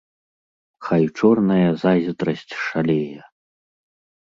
Хай 0.87 1.03
чорная 1.19 1.69
зайздрасць 1.83 2.53
шалее. 2.65 3.21